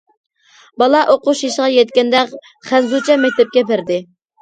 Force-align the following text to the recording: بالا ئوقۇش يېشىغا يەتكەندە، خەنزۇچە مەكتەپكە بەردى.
بالا 0.83 1.01
ئوقۇش 1.11 1.45
يېشىغا 1.47 1.69
يەتكەندە، 1.73 2.25
خەنزۇچە 2.73 3.23
مەكتەپكە 3.27 3.69
بەردى. 3.73 4.05